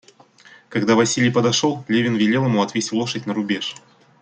[0.69, 3.75] Когда Василий подошел, Левин велел ему отвесть лошадь на рубеж.